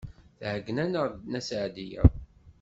Tɛeyyen-aneɣ-d 0.39 1.13
Nna 1.21 1.41
Seɛdiya. 1.47 2.03